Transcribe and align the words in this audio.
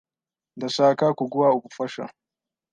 Ndashaka 0.57 1.05
kuguha 1.17 1.49
ubufasha. 1.57 2.03